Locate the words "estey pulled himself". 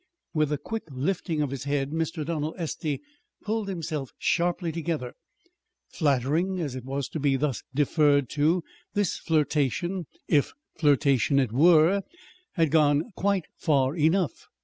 2.57-4.09